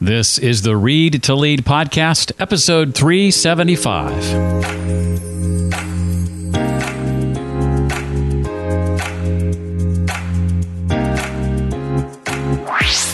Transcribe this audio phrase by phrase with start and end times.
[0.00, 4.12] This is the Read to Lead podcast, episode 375.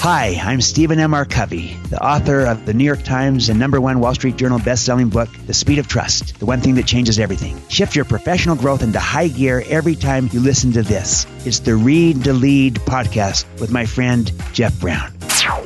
[0.02, 1.14] Hi, I'm Stephen M.
[1.14, 1.24] R.
[1.24, 5.08] Covey, the author of the New York Times and number one Wall Street Journal best-selling
[5.08, 7.58] book, The Speed of Trust, the one thing that changes everything.
[7.70, 11.26] Shift your professional growth into high gear every time you listen to this.
[11.46, 15.13] It's the Read to Lead podcast with my friend Jeff Brown.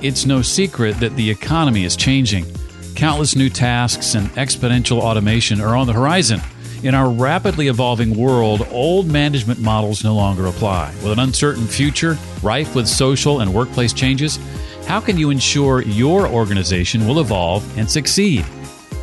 [0.01, 2.47] It's no secret that the economy is changing.
[2.95, 6.41] Countless new tasks and exponential automation are on the horizon.
[6.83, 10.95] In our rapidly evolving world, old management models no longer apply.
[11.03, 14.39] With an uncertain future, rife with social and workplace changes,
[14.87, 18.45] how can you ensure your organization will evolve and succeed?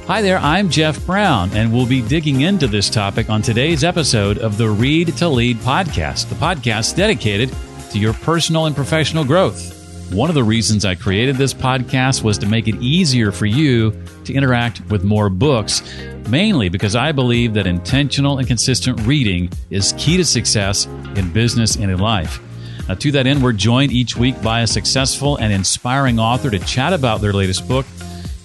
[0.07, 4.37] Hi there, I'm Jeff Brown, and we'll be digging into this topic on today's episode
[4.37, 7.53] of the Read to Lead podcast, the podcast dedicated
[7.91, 9.74] to your personal and professional growth.
[10.11, 13.91] One of the reasons I created this podcast was to make it easier for you
[14.23, 15.81] to interact with more books,
[16.29, 21.75] mainly because I believe that intentional and consistent reading is key to success in business
[21.75, 22.39] and in life.
[22.87, 26.59] Now, to that end, we're joined each week by a successful and inspiring author to
[26.59, 27.87] chat about their latest book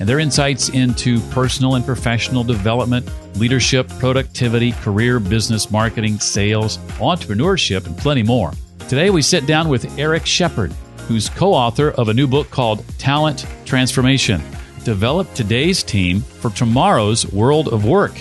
[0.00, 7.86] and their insights into personal and professional development, leadership, productivity, career, business, marketing, sales, entrepreneurship,
[7.86, 8.52] and plenty more.
[8.88, 10.74] Today, we sit down with Eric Shepherd
[11.10, 14.40] who's co author of a new book called Talent Transformation
[14.84, 18.12] Develop Today's Team for Tomorrow's World of Work.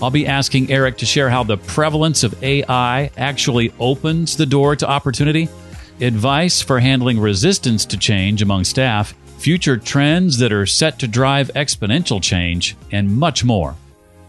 [0.00, 4.76] I'll be asking Eric to share how the prevalence of AI actually opens the door
[4.76, 5.50] to opportunity,
[6.00, 11.50] advice for handling resistance to change among staff, future trends that are set to drive
[11.54, 13.76] exponential change, and much more.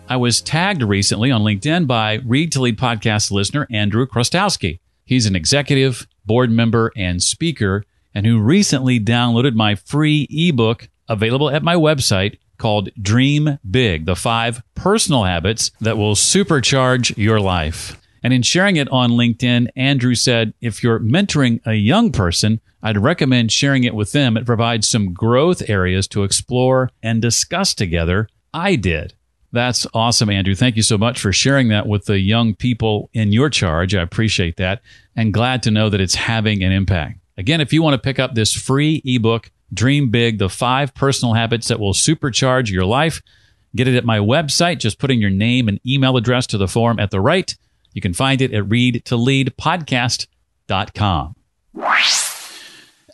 [0.10, 4.80] I was tagged recently on LinkedIn by Read to Lead podcast listener Andrew Krostowski.
[5.06, 11.50] He's an executive, board member, and speaker and who recently downloaded my free ebook available
[11.50, 18.00] at my website called Dream Big The Five Personal Habits That Will Supercharge Your Life.
[18.22, 22.98] And in sharing it on LinkedIn, Andrew said, if you're mentoring a young person, I'd
[22.98, 24.38] recommend sharing it with them.
[24.38, 28.28] It provides some growth areas to explore and discuss together.
[28.54, 29.14] I did.
[29.52, 30.54] That's awesome, Andrew.
[30.54, 33.96] Thank you so much for sharing that with the young people in your charge.
[33.96, 34.82] I appreciate that
[35.16, 37.20] and glad to know that it's having an impact.
[37.40, 41.36] Again, if you want to pick up this free ebook, Dream Big, the five personal
[41.36, 43.22] habits that will supercharge your life,
[43.74, 44.80] get it at my website.
[44.80, 47.56] Just put in your name and email address to the form at the right.
[47.94, 51.36] You can find it at readtoleadpodcast.com.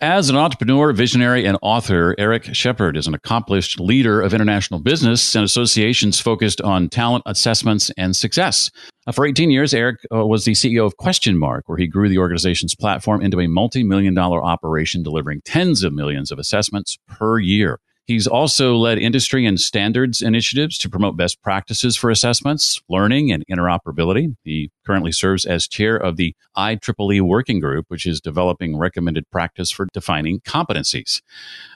[0.02, 5.36] As an entrepreneur, visionary, and author, Eric Shepherd is an accomplished leader of international business
[5.36, 8.72] and associations focused on talent assessments and success.
[9.08, 12.18] Uh, for 18 years, Eric uh, was the CEO of Questionmark, where he grew the
[12.18, 17.40] organization's platform into a multi million dollar operation delivering tens of millions of assessments per
[17.40, 17.80] year.
[18.06, 23.44] He's also led industry and standards initiatives to promote best practices for assessments, learning, and
[23.48, 24.36] interoperability.
[24.44, 29.72] He currently serves as chair of the IEEE Working Group, which is developing recommended practice
[29.72, 31.22] for defining competencies.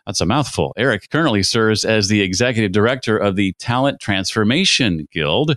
[0.05, 0.73] That's a mouthful.
[0.77, 5.55] Eric currently serves as the executive director of the Talent Transformation Guild.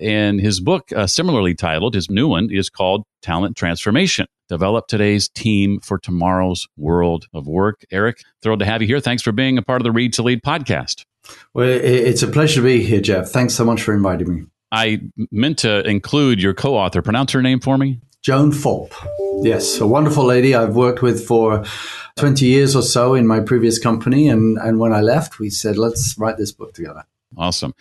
[0.00, 5.28] And his book, uh, similarly titled, his new one, is called Talent Transformation develop today's
[5.28, 7.86] team for tomorrow's world of work.
[7.92, 9.00] Eric, thrilled to have you here.
[9.00, 11.04] Thanks for being a part of the Read to Lead podcast.
[11.54, 13.28] Well, it's a pleasure to be here, Jeff.
[13.28, 14.46] Thanks so much for inviting me.
[14.72, 17.00] I meant to include your co author.
[17.00, 18.00] Pronounce her name for me.
[18.22, 18.92] Joan Phaup.
[19.42, 21.64] Yes, a wonderful lady I've worked with for
[22.16, 24.28] 20 years or so in my previous company.
[24.28, 27.04] And, and when I left, we said, let's write this book together.
[27.36, 27.74] Awesome.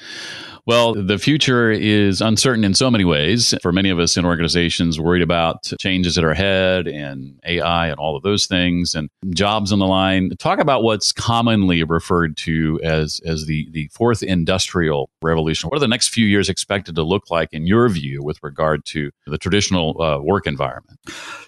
[0.67, 3.55] Well, the future is uncertain in so many ways.
[3.63, 7.97] For many of us in organizations, worried about changes that are ahead and AI and
[7.97, 10.29] all of those things and jobs on the line.
[10.37, 15.69] Talk about what's commonly referred to as, as the, the fourth industrial revolution.
[15.69, 18.85] What are the next few years expected to look like, in your view, with regard
[18.85, 20.99] to the traditional uh, work environment?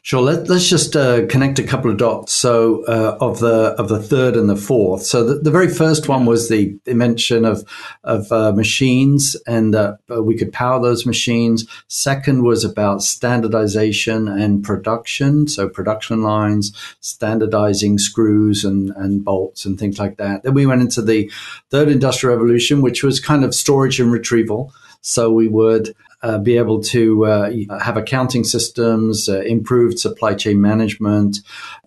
[0.01, 0.21] Sure.
[0.21, 2.33] Let, us just uh, connect a couple of dots.
[2.33, 5.03] So, uh, of the of the third and the fourth.
[5.03, 7.63] So, the, the very first one was the dimension of
[8.03, 11.67] of uh, machines and uh, we could power those machines.
[11.87, 15.47] Second was about standardization and production.
[15.47, 20.43] So production lines, standardizing screws and, and bolts and things like that.
[20.43, 21.31] Then we went into the
[21.69, 24.73] third industrial revolution, which was kind of storage and retrieval.
[25.01, 30.61] So we would uh, be able to uh, have accounting systems, uh, improved supply chain
[30.61, 31.39] management.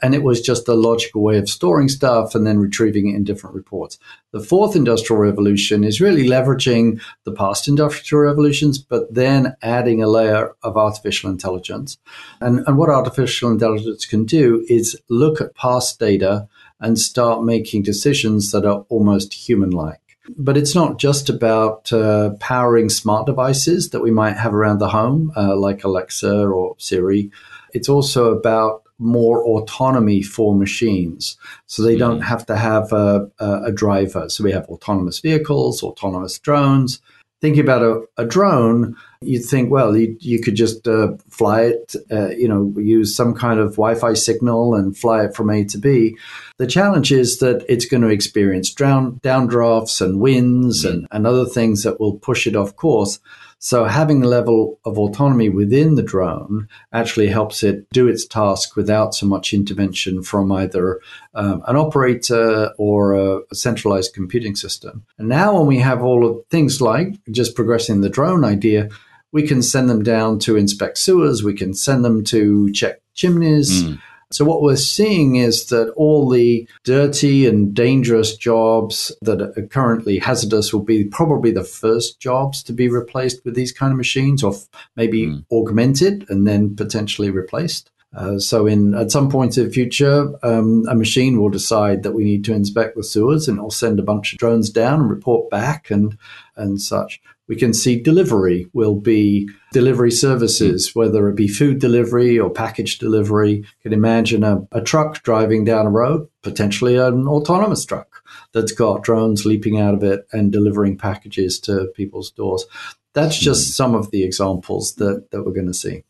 [0.02, 3.24] And it was just a logical way of storing stuff and then retrieving it in
[3.24, 3.98] different reports.
[4.32, 10.08] The fourth industrial revolution is really leveraging the past industrial revolutions, but then adding a
[10.08, 11.98] layer of artificial intelligence.
[12.40, 16.48] And, and what artificial intelligence can do is look at past data
[16.80, 20.03] and start making decisions that are almost human like.
[20.36, 24.88] But it's not just about uh, powering smart devices that we might have around the
[24.88, 27.30] home, uh, like Alexa or Siri.
[27.74, 31.36] It's also about more autonomy for machines.
[31.66, 32.24] So they don't mm.
[32.24, 34.28] have to have a, a, driver.
[34.28, 37.00] So we have autonomous vehicles, autonomous drones.
[37.44, 41.94] Thinking about a, a drone, you'd think, well, you, you could just uh, fly it,
[42.10, 45.62] uh, you know, use some kind of Wi Fi signal and fly it from A
[45.66, 46.16] to B.
[46.56, 51.44] The challenge is that it's going to experience down, downdrafts and winds and, and other
[51.44, 53.20] things that will push it off course.
[53.64, 58.76] So having a level of autonomy within the drone actually helps it do its task
[58.76, 61.00] without so much intervention from either
[61.32, 65.06] um, an operator or a, a, centralized computing system.
[65.16, 68.90] And now when we have all of things like just progressing the drone idea,
[69.32, 73.82] we can send them down to inspect sewers, we can send them to check chimneys.
[73.82, 73.98] Mm
[74.30, 80.18] so, what we're seeing is that all the dirty and dangerous jobs that are currently
[80.18, 84.42] hazardous will be probably the first jobs to be replaced with these kind of machines,
[84.42, 84.54] or
[84.96, 85.44] maybe mm.
[85.52, 87.90] augmented and then potentially replaced.
[88.16, 92.12] Uh, so, in at some point in the future, um, a machine will decide that
[92.12, 95.10] we need to inspect the sewers, and it'll send a bunch of drones down and
[95.10, 96.16] report back and
[96.56, 102.38] and such we can see delivery will be delivery services, whether it be food delivery
[102.38, 103.52] or package delivery.
[103.52, 108.72] You can imagine a, a, truck driving down a road, potentially an autonomous truck that's
[108.72, 112.64] got drones leaping out of it and delivering packages to people's doors.
[113.12, 113.72] That's just hmm.
[113.72, 116.04] some of the examples that, that we're going to see.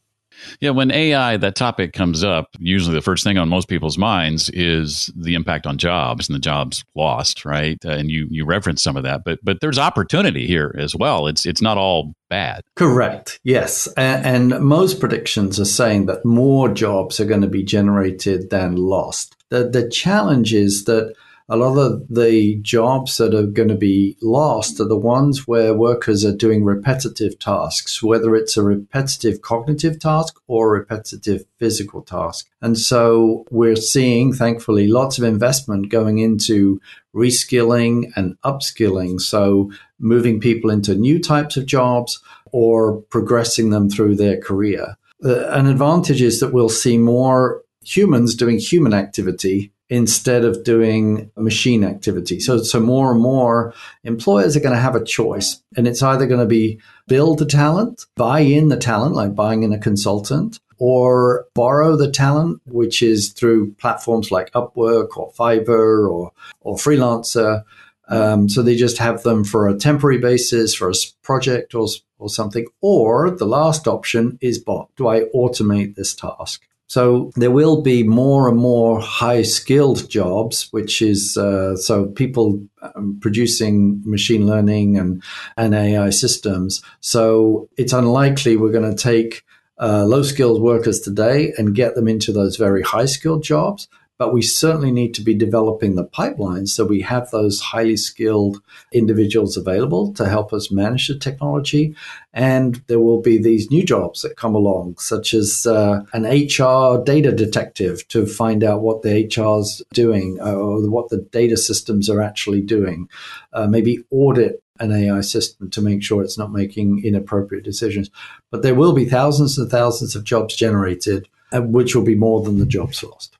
[0.60, 4.50] Yeah, when AI, that topic comes up, usually the first thing on most people's minds
[4.50, 7.78] is the impact on jobs and the jobs lost, right?
[7.84, 11.26] Uh, and you you reference some of that, but but there's opportunity here as well.
[11.26, 12.62] It's it's not all bad.
[12.76, 13.40] Correct.
[13.44, 18.50] Yes, and, and most predictions are saying that more jobs are going to be generated
[18.50, 19.36] than lost.
[19.50, 21.14] The the challenge is that
[21.48, 25.74] a lot of the jobs that are going to be lost are the ones where
[25.74, 32.00] workers are doing repetitive tasks, whether it's a repetitive cognitive task or a repetitive physical
[32.02, 32.48] task.
[32.62, 36.80] And so we're seeing, thankfully, lots of investment going into
[37.14, 39.20] reskilling and upskilling.
[39.20, 42.20] So moving people into new types of jobs
[42.52, 44.96] or progressing them through their career.
[45.22, 51.30] Uh, an advantage is that we'll see more humans doing human activity instead of doing
[51.36, 52.40] machine activity.
[52.40, 56.26] So, so more and more employers are going to have a choice, and it's either
[56.26, 60.58] going to be build the talent, buy in the talent, like buying in a consultant,
[60.78, 67.62] or borrow the talent, which is through platforms like Upwork or Fiverr or or Freelancer.
[68.08, 71.86] Um, so they just have them for a temporary basis for a project or
[72.18, 72.66] or something.
[72.80, 74.88] Or the last option is bot.
[74.96, 76.66] Do I automate this task?
[76.86, 82.62] So there will be more and more high skilled jobs, which is uh, so people
[82.82, 85.22] um, producing machine learning and,
[85.56, 86.82] and AI systems.
[87.00, 89.42] So it's unlikely we're going to take
[89.80, 93.88] uh, low skilled workers today and get them into those very high skilled jobs
[94.18, 98.60] but we certainly need to be developing the pipeline so we have those highly skilled
[98.92, 101.94] individuals available to help us manage the technology.
[102.32, 107.02] And there will be these new jobs that come along, such as uh, an HR
[107.02, 112.22] data detective to find out what the HR's doing or what the data systems are
[112.22, 113.08] actually doing.
[113.52, 118.10] Uh, maybe audit an AI system to make sure it's not making inappropriate decisions.
[118.50, 122.42] But there will be thousands and thousands of jobs generated, uh, which will be more
[122.42, 123.36] than the jobs lost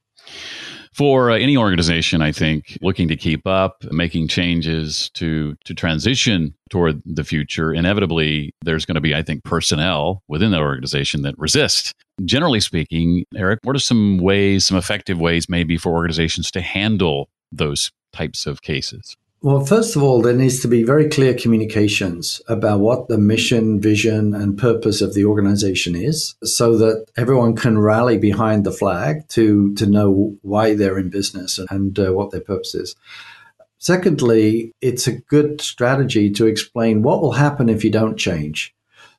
[0.94, 6.54] for uh, any organization, I think, looking to keep up, making changes to to transition
[6.70, 11.34] toward the future, inevitably there's going to be, I think, personnel within the organization that
[11.38, 11.94] resist.
[12.24, 17.28] Generally speaking, Eric, what are some ways, some effective ways, maybe for organizations to handle
[17.50, 19.16] those types of cases?
[19.44, 23.78] Well, first of all, there needs to be very clear communications about what the mission,
[23.78, 29.28] vision, and purpose of the organization is so that everyone can rally behind the flag
[29.28, 32.96] to, to know why they're in business and uh, what their purpose is.
[33.76, 38.74] Secondly, it's a good strategy to explain what will happen if you don't change.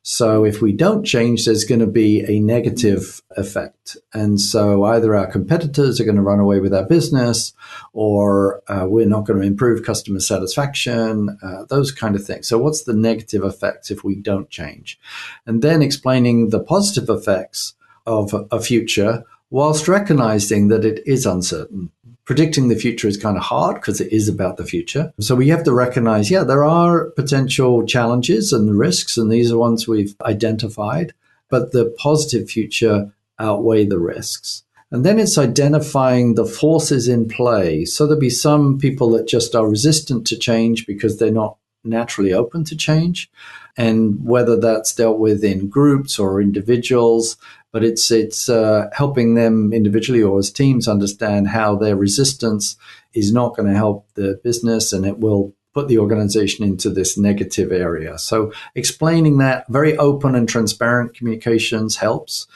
[0.08, 3.96] So if we don't change, there's going to be a negative effect.
[4.14, 7.52] And so either our competitors are going to run away with our business
[7.92, 12.46] or uh, we're not going to improve customer satisfaction, uh, those kind of things.
[12.46, 14.96] So what's the negative effect if we don't change?
[15.44, 17.74] And then explaining the positive effects
[18.06, 21.90] of a future whilst recognizing that it is uncertain
[22.26, 25.12] predicting the future is kind of hard because it is about the future.
[25.20, 29.56] So we have to recognize, yeah, there are potential challenges and risks, and these are
[29.58, 31.14] ones we've identified,
[31.48, 34.64] but the positive future outweigh the risks.
[34.90, 37.84] And then it's identifying the forces in play.
[37.84, 41.56] So there'll be some people that just are resistant to change because they're not
[41.86, 43.30] naturally open to change.
[43.76, 47.36] And whether that's dealt with in groups or individuals,
[47.72, 52.76] but it's it's uh, helping them individually or as teams understand how their resistance
[53.12, 57.18] is not going to help the business and it will put the organization into this
[57.18, 58.18] negative area.
[58.18, 62.46] So explaining that very open and transparent communications helps.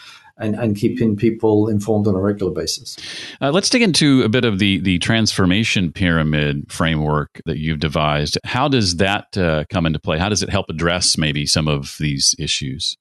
[0.40, 2.96] And, and, keeping people informed on a regular basis.
[3.42, 8.38] Uh, let's dig into a bit of the the transformation pyramid framework that you've devised.
[8.44, 10.18] How does that uh, come into play?
[10.18, 12.96] How does it help address maybe some of these issues?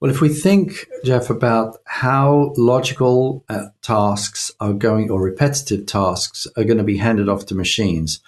[0.00, 6.46] Well, if we think, Jeff, about how logical uh, tasks are going or repetitive tasks
[6.56, 8.20] are going to be handed off to machines,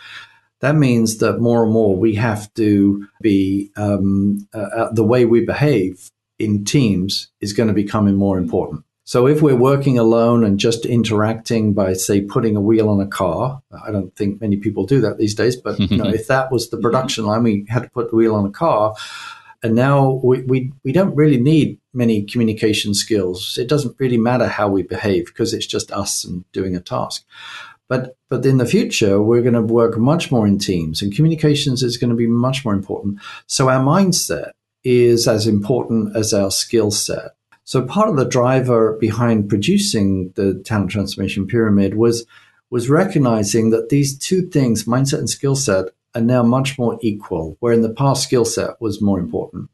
[0.61, 5.25] that means that more and more we have to be um, uh, uh, the way
[5.25, 8.85] we behave in teams is going to become more important.
[9.09, 13.07] So if we're working alone and just interacting by, say, putting a wheel on a
[13.07, 15.57] car, I don't think many people do that these days.
[15.57, 18.35] But you know, if that was the production line, we had to put the wheel
[18.35, 18.95] on a car.
[19.63, 23.57] And now we, we, we don't really need many communication skills.
[23.57, 27.25] It doesn't really matter how we behave because it's just us and doing a task.
[27.89, 31.83] But but in the future, we're going to work much more in teams, and communications
[31.83, 33.21] is going to be much more important.
[33.47, 34.51] So our mindset
[34.89, 37.35] is as important as our skill set.
[37.65, 42.25] So part of the driver behind producing the talent transformation pyramid was
[42.71, 47.57] was recognizing that these two things, mindset and skill set, are now much more equal,
[47.61, 49.69] where in the past skill set was more important.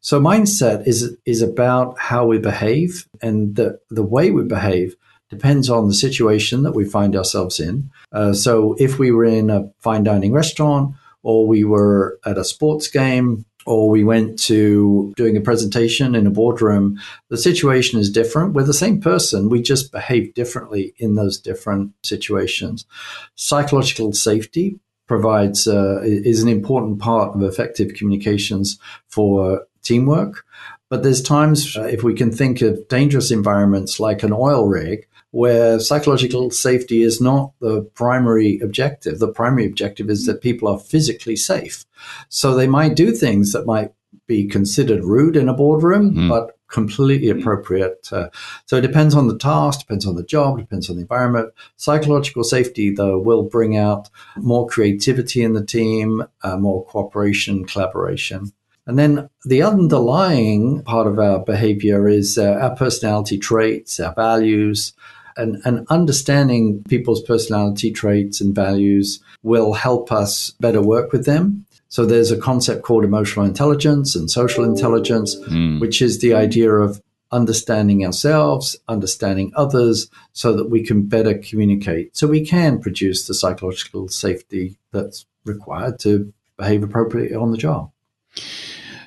[0.00, 4.96] So mindset is is about how we behave and the the way we behave
[5.28, 7.90] depends on the situation that we find ourselves in.
[8.12, 12.44] Uh, so if we were in a fine dining restaurant, or we were at a
[12.44, 16.98] sports game, or we went to doing a presentation in a boardroom,
[17.28, 18.54] the situation is different.
[18.54, 22.86] We're the same person, we just behave differently in those different situations.
[23.34, 30.44] Psychological safety provides uh, is an important part of effective communications for teamwork.
[30.88, 35.06] But there's times, uh, if we can think of dangerous environments like an oil rig,
[35.30, 39.18] where psychological safety is not the primary objective.
[39.18, 41.84] The primary objective is that people are physically safe.
[42.30, 43.92] So they might do things that might
[44.26, 46.28] be considered rude in a boardroom, mm.
[46.28, 48.08] but completely appropriate.
[48.12, 48.28] Uh,
[48.66, 51.52] so it depends on the task, depends on the job, depends on the environment.
[51.76, 58.52] Psychological safety, though, will bring out more creativity in the team, uh, more cooperation, collaboration.
[58.88, 64.94] And then the underlying part of our behavior is uh, our personality traits, our values,
[65.36, 71.66] and, and understanding people's personality traits and values will help us better work with them.
[71.90, 75.80] So there's a concept called emotional intelligence and social intelligence, mm.
[75.80, 82.16] which is the idea of understanding ourselves, understanding others, so that we can better communicate.
[82.16, 87.90] So we can produce the psychological safety that's required to behave appropriately on the job.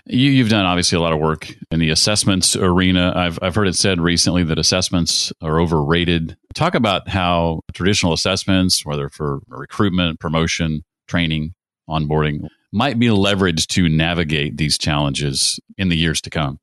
[0.06, 3.14] You, have done obviously a lot of work in the assessments arena.
[3.16, 6.38] I've, I've heard it said recently that assessments are overrated.
[6.54, 11.54] Talk about how traditional assessments, whether for recruitment, promotion, training,
[11.90, 16.60] onboarding, might be leveraged to navigate these challenges in the years to come.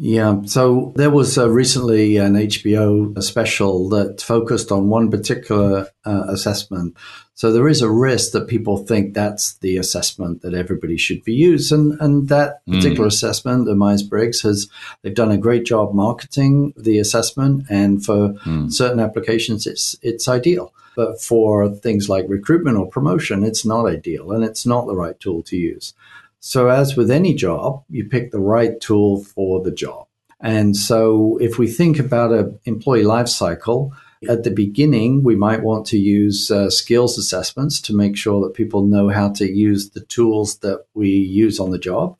[0.00, 6.24] Yeah, so there was uh, recently an HBO special that focused on one particular uh,
[6.28, 6.96] assessment.
[7.34, 11.34] So there is a risk that people think that's the assessment that everybody should be
[11.34, 12.74] used, and and that hmm.
[12.74, 13.12] particular mm.
[13.12, 14.68] assessment, the Myers Briggs, has
[15.02, 18.72] they've done a great job marketing the assessment, and for mm.
[18.72, 20.72] certain applications, it's it's ideal.
[20.94, 25.18] But for things like recruitment or promotion, it's not ideal, and it's not the right
[25.18, 25.92] tool to use.
[26.40, 30.06] So, as with any job, you pick the right tool for the job.
[30.40, 33.92] And so, if we think about an employee life cycle,
[34.28, 38.54] at the beginning, we might want to use uh, skills assessments to make sure that
[38.54, 42.16] people know how to use the tools that we use on the job.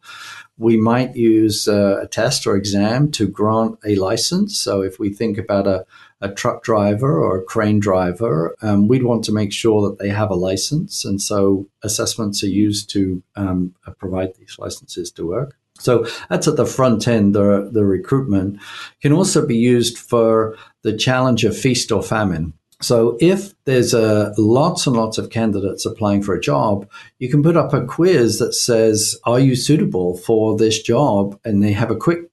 [0.58, 4.58] We might use uh, a test or exam to grant a license.
[4.58, 5.86] So, if we think about a
[6.20, 10.08] a truck driver or a crane driver, um, we'd want to make sure that they
[10.08, 11.04] have a license.
[11.04, 15.56] And so assessments are used to um, provide these licenses to work.
[15.78, 18.60] So that's at the front end, the, the recruitment
[19.00, 22.52] can also be used for the challenge of feast or famine.
[22.80, 27.42] So if there's uh, lots and lots of candidates applying for a job, you can
[27.42, 31.38] put up a quiz that says, are you suitable for this job?
[31.44, 32.30] And they have a quick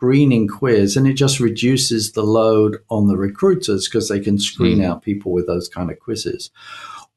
[0.00, 4.78] screening quiz and it just reduces the load on the recruiters because they can screen
[4.78, 4.84] mm.
[4.84, 6.50] out people with those kind of quizzes.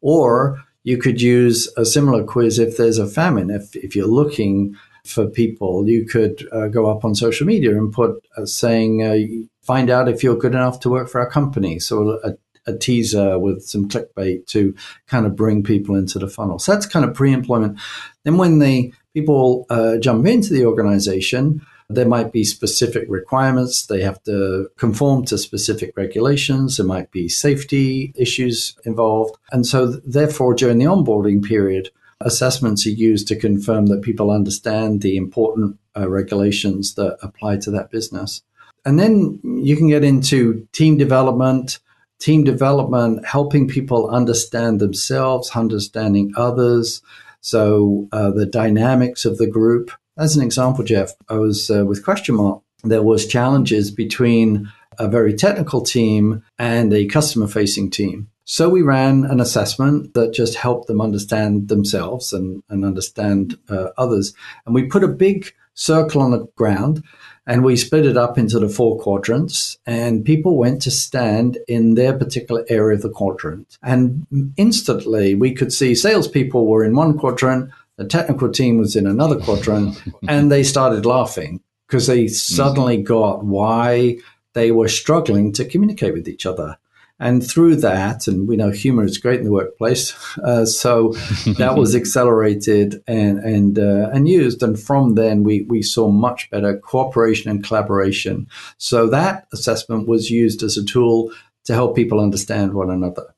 [0.01, 3.49] Or you could use a similar quiz if there's a famine.
[3.49, 4.75] If, if you're looking
[5.05, 9.45] for people, you could uh, go up on social media and put uh, saying, uh,
[9.61, 11.79] find out if you're good enough to work for our company.
[11.79, 12.33] So a,
[12.67, 14.75] a teaser with some clickbait to
[15.07, 16.59] kind of bring people into the funnel.
[16.59, 17.79] So that's kind of pre-employment.
[18.25, 23.85] Then when the people uh, jump into the organization, there might be specific requirements.
[23.85, 26.77] They have to conform to specific regulations.
[26.77, 29.35] There might be safety issues involved.
[29.51, 31.89] And so, therefore, during the onboarding period,
[32.21, 37.71] assessments are used to confirm that people understand the important uh, regulations that apply to
[37.71, 38.41] that business.
[38.85, 41.79] And then you can get into team development,
[42.19, 47.01] team development, helping people understand themselves, understanding others.
[47.41, 49.91] So uh, the dynamics of the group.
[50.17, 52.61] As an example, Jeff, I was uh, with Questionmark.
[52.83, 58.29] There was challenges between a very technical team and a customer facing team.
[58.45, 63.89] So we ran an assessment that just helped them understand themselves and, and understand uh,
[63.97, 64.33] others.
[64.65, 67.03] And we put a big circle on the ground
[67.47, 71.95] and we split it up into the four quadrants and people went to stand in
[71.95, 73.77] their particular area of the quadrant.
[73.81, 74.27] And
[74.57, 79.39] instantly we could see salespeople were in one quadrant, the technical team was in another
[79.39, 84.17] quadrant, and they started laughing because they suddenly got why
[84.53, 86.77] they were struggling to communicate with each other.
[87.19, 91.13] And through that, and we know humor is great in the workplace, uh, so
[91.57, 94.63] that was accelerated and and uh, and used.
[94.63, 98.47] And from then, we we saw much better cooperation and collaboration.
[98.77, 101.31] So that assessment was used as a tool
[101.65, 103.32] to help people understand one another.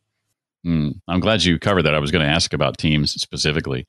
[0.66, 1.94] Mm, I'm glad you covered that.
[1.94, 3.86] I was going to ask about teams specifically.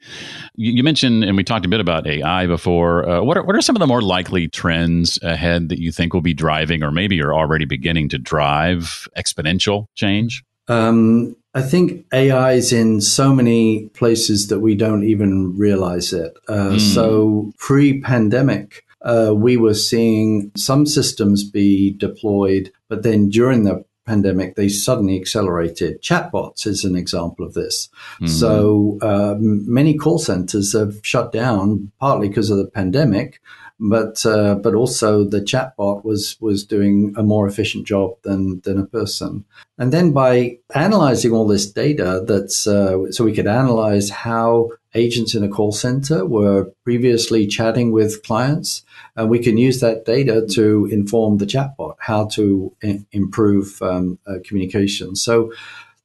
[0.56, 3.08] You, you, mentioned, and we talked a bit about AI before.
[3.08, 6.12] Uh, what, are, what are some of the more likely trends ahead that you think
[6.12, 10.44] will be driving, or maybe are already beginning to drive exponential change?
[10.68, 16.36] Um, I think AI is in so many places that we don't even realize it.
[16.46, 16.80] Uh, mm.
[16.80, 23.84] So pre pandemic, uh, we were seeing some systems be deployed, but then during the
[24.06, 26.00] pandemic, they suddenly accelerated.
[26.02, 27.88] Chatbots is an example of this.
[28.14, 28.26] Mm-hmm.
[28.26, 33.40] So uh, many call centers have shut down partly because of the pandemic,
[33.78, 38.78] but uh, but also the chatbot was was doing a more efficient job than than
[38.78, 39.44] a person.
[39.78, 45.34] And then by analyzing all this data, that's uh, so we could analyze how agents
[45.34, 48.82] in a call center were previously chatting with clients,
[49.16, 54.18] and we can use that data to inform the chatbot how to I- improve um,
[54.26, 55.16] uh, communication.
[55.16, 55.52] So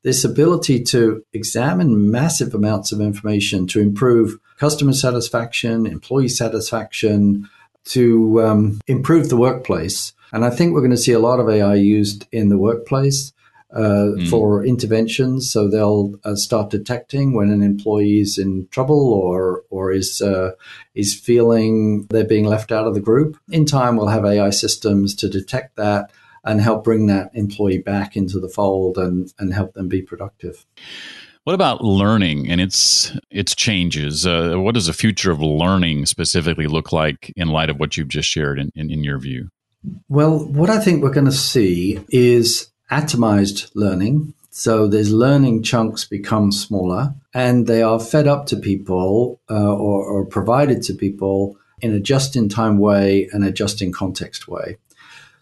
[0.04, 7.50] this ability to examine massive amounts of information to improve customer satisfaction, employee satisfaction,
[7.84, 10.14] to um, improve the workplace.
[10.32, 13.34] And I think we're going to see a lot of AI used in the workplace
[13.74, 14.30] uh, mm.
[14.30, 15.52] for interventions.
[15.52, 20.52] So they'll uh, start detecting when an employee is in trouble or or is uh,
[20.94, 23.38] is feeling they're being left out of the group.
[23.50, 26.12] In time, we'll have AI systems to detect that
[26.44, 30.66] and help bring that employee back into the fold and and help them be productive.
[31.44, 34.28] What about learning and its its changes?
[34.28, 38.10] Uh, what does the future of learning specifically look like in light of what you've
[38.10, 39.50] just shared in, in, in your view?
[40.08, 44.34] Well, what I think we're going to see is atomized learning.
[44.50, 50.04] So there's learning chunks become smaller and they are fed up to people uh, or,
[50.04, 54.48] or provided to people in a just in time way and a just in context
[54.48, 54.78] way.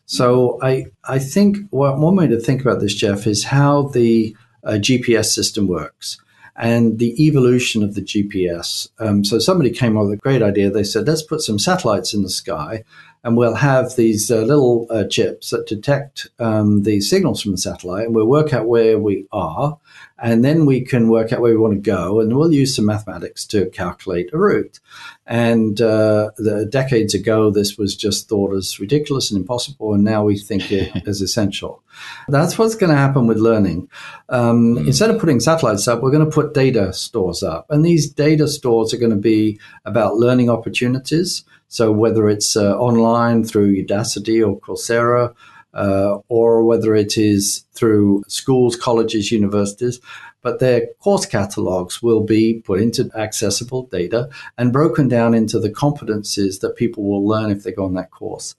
[0.05, 4.73] So I, I think one way to think about this, Jeff, is how the uh,
[4.73, 6.19] GPS system works
[6.55, 8.89] and the evolution of the GPS.
[8.99, 10.69] Um, so somebody came up with a great idea.
[10.69, 12.83] They said, let's put some satellites in the sky
[13.23, 17.58] and we'll have these uh, little uh, chips that detect um, the signals from the
[17.58, 19.77] satellite, and we'll work out where we are,
[20.17, 22.86] and then we can work out where we want to go, and we'll use some
[22.86, 24.79] mathematics to calculate a route.
[25.25, 30.23] And uh, the, decades ago, this was just thought as ridiculous and impossible, and now
[30.23, 31.84] we think it is essential.
[32.29, 33.89] That's what's going to happen with learning.
[34.29, 34.88] Um, mm.
[34.88, 38.47] Instead of putting satellites up, we're going to put data stores up, and these data
[38.47, 41.43] stores are going to be about learning opportunities.
[41.69, 45.34] So whether it's uh, online through Udacity or Coursera,
[45.73, 49.99] uh, or whether it is through schools, colleges, universities,
[50.41, 55.69] but their course catalogs will be put into accessible data and broken down into the
[55.69, 58.55] competencies that people will learn if they go on that course.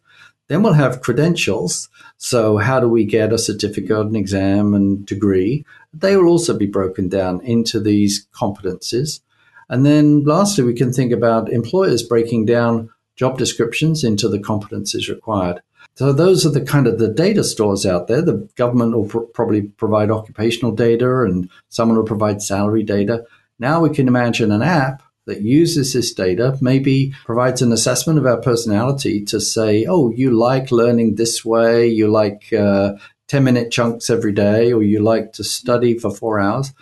[0.48, 1.88] Then we'll have credentials.
[2.16, 5.64] So, how do we get a certificate, an exam, and degree?
[5.94, 9.20] They will also be broken down into these competencies.
[9.68, 15.10] And then lastly, we can think about employers breaking down job descriptions into the competencies
[15.10, 15.60] required.
[15.94, 18.22] So those are the kind of the data stores out there.
[18.22, 23.26] The government will pr- probably provide occupational data and someone will provide salary data.
[23.58, 28.24] Now we can imagine an app that uses this data, maybe provides an assessment of
[28.24, 32.94] our personality to say, oh, you like learning this way, you like uh,
[33.28, 36.72] 10 minute chunks every day, or you like to study for four hours.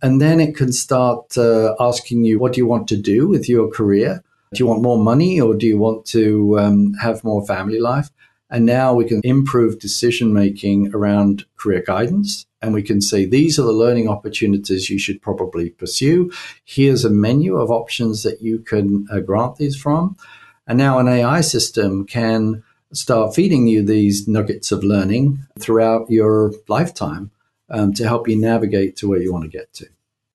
[0.00, 3.50] And then it can start uh, asking you, what do you want to do with
[3.50, 4.24] your career?
[4.54, 8.10] Do you want more money or do you want to um, have more family life?
[8.50, 12.46] And now we can improve decision making around career guidance.
[12.62, 16.30] And we can say, these are the learning opportunities you should probably pursue.
[16.64, 20.16] Here's a menu of options that you can uh, grant these from.
[20.66, 22.62] And now an AI system can
[22.92, 27.32] start feeding you these nuggets of learning throughout your lifetime
[27.70, 29.86] um, to help you navigate to where you want to get to.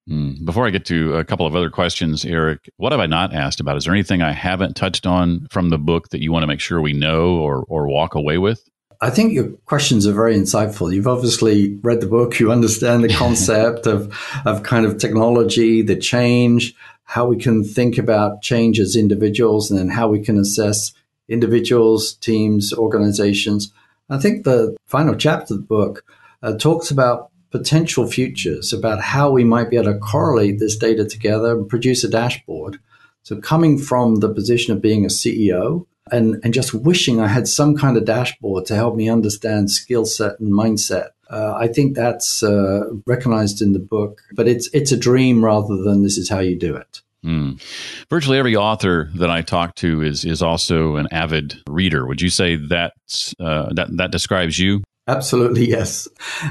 [0.09, 0.43] Mm.
[0.43, 3.59] Before I get to a couple of other questions, Eric, what have I not asked
[3.59, 3.77] about?
[3.77, 6.59] Is there anything I haven't touched on from the book that you want to make
[6.59, 8.67] sure we know or, or walk away with?
[9.01, 10.93] I think your questions are very insightful.
[10.93, 12.39] You've obviously read the book.
[12.39, 14.13] You understand the concept of,
[14.45, 19.79] of kind of technology, the change, how we can think about change as individuals, and
[19.79, 20.91] then how we can assess
[21.29, 23.71] individuals, teams, organizations.
[24.09, 26.03] I think the final chapter of the book
[26.41, 31.05] uh, talks about potential futures about how we might be able to correlate this data
[31.05, 32.79] together and produce a dashboard.
[33.23, 37.47] So, coming from the position of being a CEO and, and just wishing I had
[37.47, 41.09] some kind of dashboard to help me understand skill set and mindset.
[41.29, 45.77] Uh, I think that's uh, recognized in the book, but it's it's a dream rather
[45.77, 47.01] than this is how you do it.
[47.23, 47.61] Mm.
[48.09, 52.07] Virtually every author that I talk to is is also an avid reader.
[52.07, 52.93] Would you say that
[53.39, 54.81] uh, that that describes you?
[55.09, 56.07] Absolutely, yes.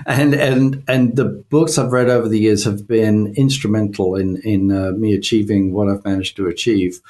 [0.07, 4.73] And and and the books I've read over the years have been instrumental in in
[4.73, 7.01] uh, me achieving what I've managed to achieve.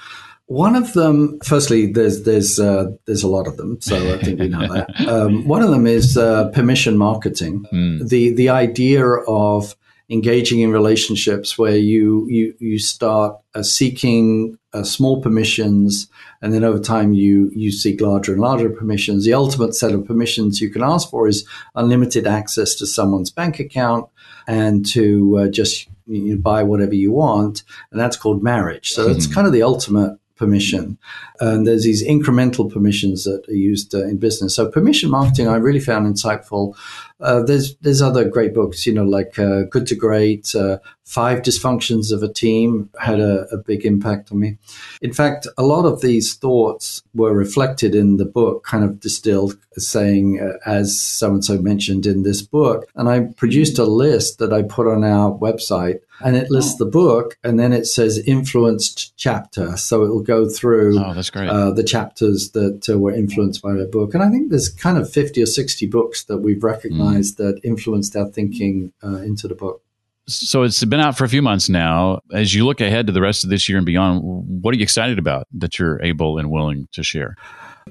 [0.47, 4.41] One of them, firstly, there's there's uh, there's a lot of them, so I think
[4.41, 4.89] we know that.
[5.09, 7.65] Um, one of them is uh, permission marketing.
[7.73, 8.09] Mm.
[8.09, 9.75] The the idea of
[10.11, 16.09] engaging in relationships where you you you start uh, seeking uh, small permissions,
[16.43, 19.25] and then over time you you seek larger and larger permissions.
[19.25, 23.59] The ultimate set of permissions you can ask for is unlimited access to someone's bank
[23.59, 24.09] account
[24.47, 28.91] and to uh, just you know, buy whatever you want, and that's called marriage.
[28.91, 29.17] So mm-hmm.
[29.17, 30.97] it's kind of the ultimate permission.
[31.41, 34.55] And there's these incremental permissions that are used uh, in business.
[34.55, 36.75] So permission marketing, I really found insightful.
[37.21, 41.43] Uh, there's there's other great books, you know, like uh, Good to Great, uh, Five
[41.43, 44.59] Dysfunctions of a Team had a, a, big impact on me.
[45.01, 49.57] In fact, a lot of these thoughts were reflected in the book, kind of distilled,
[49.73, 52.89] saying, uh, as so and so mentioned in this book.
[52.95, 56.87] And I produced a list that I put on our website and it lists the
[56.87, 61.49] book and then it says influenced chapter so it will go through oh, that's great.
[61.49, 64.99] Uh, the chapters that uh, were influenced by the book and i think there's kind
[64.99, 67.08] of 50 or 60 books that we've recognized mm.
[67.15, 69.83] That influenced our thinking uh, into the book.
[70.27, 72.21] So it's been out for a few months now.
[72.33, 74.23] As you look ahead to the rest of this year and beyond
[74.63, 77.37] what are you excited about that you're able and willing to share?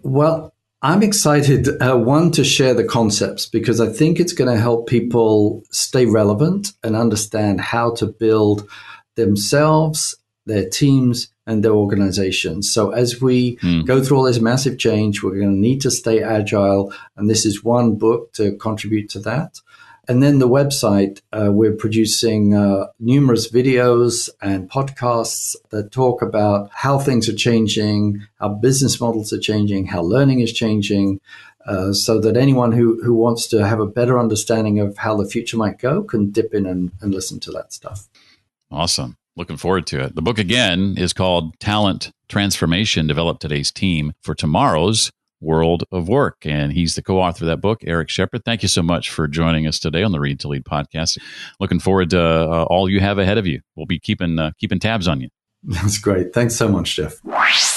[0.03, 4.61] Well I'm excited, uh, one, to share the concepts because I think it's going to
[4.61, 8.69] help people stay relevant and understand how to build
[9.15, 10.15] themselves,
[10.47, 12.71] their teams, and their organizations.
[12.71, 13.85] So as we mm.
[13.85, 16.93] go through all this massive change, we're going to need to stay agile.
[17.15, 19.61] And this is one book to contribute to that.
[20.09, 26.69] And then the website, uh, we're producing uh, numerous videos and podcasts that talk about
[26.73, 31.19] how things are changing, how business models are changing, how learning is changing,
[31.65, 35.27] uh, so that anyone who, who wants to have a better understanding of how the
[35.27, 38.07] future might go can dip in and, and listen to that stuff.
[38.71, 39.17] Awesome.
[39.37, 40.15] Looking forward to it.
[40.15, 46.37] The book again is called Talent Transformation Develop Today's Team for Tomorrow's world of work.
[46.41, 48.43] And he's the co author of that book, Eric Shepherd.
[48.43, 51.19] Thank you so much for joining us today on the Read to Lead podcast.
[51.59, 53.61] Looking forward to uh, all you have ahead of you.
[53.75, 55.29] We'll be keeping, uh, keeping tabs on you.
[55.63, 56.33] That's great.
[56.33, 57.21] Thanks so much, Jeff.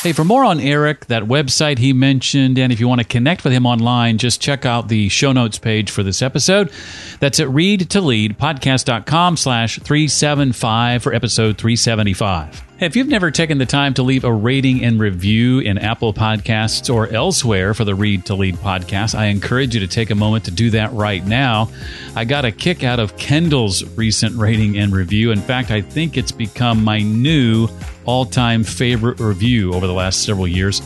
[0.02, 3.44] Hey, for more on Eric, that website he mentioned, and if you want to connect
[3.44, 6.72] with him online, just check out the show notes page for this episode.
[7.18, 12.69] That's at readtoleadpodcast.com slash 375 for episode 375.
[12.80, 16.92] If you've never taken the time to leave a rating and review in Apple Podcasts
[16.92, 20.46] or elsewhere for the Read to Lead podcast, I encourage you to take a moment
[20.46, 21.68] to do that right now.
[22.16, 25.30] I got a kick out of Kendall's recent rating and review.
[25.30, 27.68] In fact, I think it's become my new
[28.06, 30.80] all time favorite review over the last several years.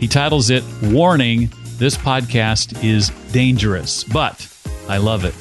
[0.00, 4.52] He titles it Warning This Podcast is Dangerous, but
[4.88, 5.34] I love it.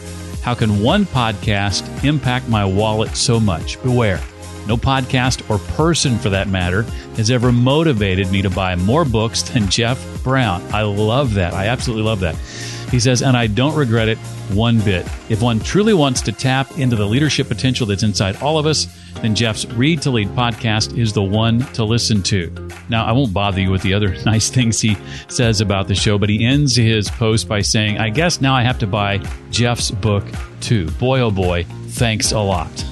[0.43, 3.81] How can one podcast impact my wallet so much?
[3.81, 4.21] Beware.
[4.67, 6.83] No podcast or person for that matter
[7.17, 10.61] has ever motivated me to buy more books than Jeff Brown.
[10.73, 11.53] I love that.
[11.53, 12.35] I absolutely love that.
[12.89, 14.17] He says, and I don't regret it
[14.53, 15.07] one bit.
[15.29, 18.87] If one truly wants to tap into the leadership potential that's inside all of us,
[19.21, 22.51] then Jeff's Read to Lead podcast is the one to listen to.
[22.89, 26.17] Now, I won't bother you with the other nice things he says about the show,
[26.17, 29.17] but he ends his post by saying, I guess now I have to buy
[29.49, 30.23] Jeff's book
[30.61, 30.89] too.
[30.91, 32.85] Boy, oh boy, thanks a lot.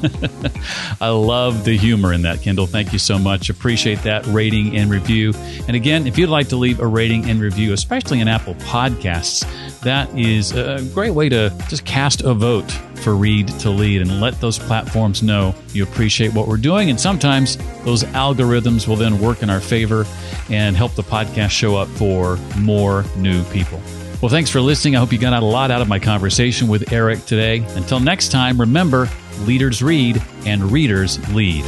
[1.01, 2.67] I love the humor in that, Kendall.
[2.67, 3.49] Thank you so much.
[3.49, 5.34] Appreciate that rating and review.
[5.67, 9.43] And again, if you'd like to leave a rating and review, especially in Apple Podcasts,
[9.84, 12.72] that is a great way to just cast a vote
[13.04, 16.89] for Read to Lead and let those platforms know you appreciate what we're doing.
[16.89, 20.06] And sometimes those algorithms will then work in our favor
[20.50, 23.82] and help the podcast show up for more new people.
[24.22, 24.96] Well, thanks for listening.
[24.96, 27.58] I hope you got a lot out of my conversation with Eric today.
[27.76, 29.10] Until next time, remember
[29.41, 31.65] leaders read and readers lead.